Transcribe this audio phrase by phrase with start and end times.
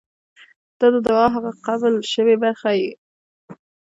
[0.79, 2.89] •ته د دعا هغه قبل شوې برخه یې.